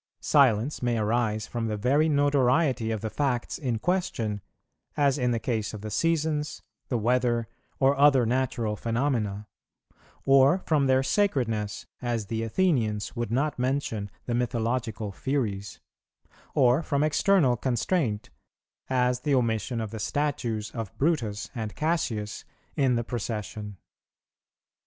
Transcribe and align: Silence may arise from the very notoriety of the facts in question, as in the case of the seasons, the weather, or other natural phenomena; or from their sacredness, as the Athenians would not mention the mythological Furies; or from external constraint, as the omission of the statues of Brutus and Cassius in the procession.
Silence 0.23 0.81
may 0.81 0.97
arise 0.97 1.45
from 1.45 1.67
the 1.67 1.77
very 1.77 2.09
notoriety 2.09 2.89
of 2.89 3.01
the 3.01 3.09
facts 3.11 3.59
in 3.59 3.77
question, 3.77 4.41
as 4.97 5.19
in 5.19 5.29
the 5.29 5.37
case 5.37 5.75
of 5.75 5.81
the 5.81 5.91
seasons, 5.91 6.63
the 6.87 6.97
weather, 6.97 7.47
or 7.79 7.95
other 7.95 8.25
natural 8.25 8.75
phenomena; 8.75 9.45
or 10.25 10.57
from 10.65 10.87
their 10.87 11.03
sacredness, 11.03 11.85
as 12.01 12.25
the 12.25 12.41
Athenians 12.41 13.15
would 13.15 13.31
not 13.31 13.59
mention 13.59 14.09
the 14.25 14.33
mythological 14.33 15.11
Furies; 15.11 15.79
or 16.55 16.81
from 16.81 17.03
external 17.03 17.55
constraint, 17.55 18.31
as 18.89 19.19
the 19.19 19.35
omission 19.35 19.79
of 19.79 19.91
the 19.91 19.99
statues 19.99 20.71
of 20.71 20.97
Brutus 20.97 21.51
and 21.53 21.75
Cassius 21.75 22.43
in 22.75 22.95
the 22.95 23.03
procession. 23.03 23.77